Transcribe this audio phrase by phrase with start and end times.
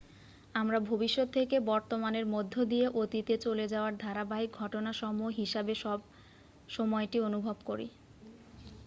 [0.55, 5.73] আমরা ভবিষ্যত থেকে বর্তমানের মধ্য দিয়ে অতীতে চলে যাওয়ার ধারাবাহিক ঘটনাসমূহ হিসাবে
[6.69, 7.87] সময়টি অনুভব করি